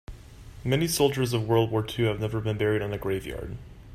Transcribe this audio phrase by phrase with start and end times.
[0.63, 3.55] Many soldiers of world war two have never been buried on a grave yard.